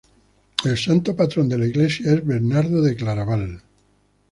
El 0.65 0.79
santo 0.79 1.15
patrón 1.15 1.47
de 1.47 1.59
la 1.59 1.67
iglesia 1.67 2.11
es 2.13 2.25
Bernardo 2.25 2.81
de 2.81 2.95
Claraval. 2.95 3.61